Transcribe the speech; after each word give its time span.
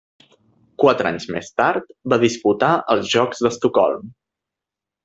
Quatre 0.83 1.09
anys 1.09 1.27
més 1.35 1.51
tard 1.61 1.93
va 2.15 2.19
disputar 2.25 2.73
els 2.97 3.13
Jocs 3.17 3.47
d'Estocolm. 3.47 4.15